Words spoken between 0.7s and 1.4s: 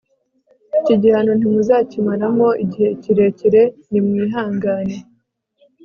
iki gihano